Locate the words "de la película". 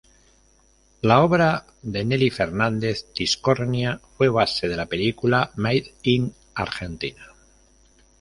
4.67-5.51